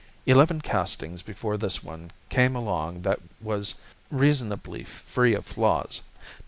[0.25, 3.75] Eleven castings before this one came along that was
[4.09, 6.01] reasonably free of flaws.